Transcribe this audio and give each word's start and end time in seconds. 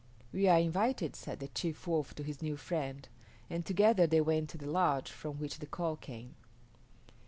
"We 0.33 0.47
are 0.47 0.57
invited," 0.57 1.15
said 1.15 1.39
the 1.39 1.47
chief 1.49 1.85
Wolf 1.85 2.15
to 2.15 2.23
his 2.23 2.41
new 2.41 2.57
friend, 2.57 3.07
and 3.51 3.63
together 3.63 4.07
they 4.07 4.19
went 4.21 4.49
to 4.49 4.57
the 4.57 4.65
lodge 4.65 5.11
from 5.11 5.37
which 5.37 5.59
the 5.59 5.67
call 5.67 5.95
came. 5.95 6.33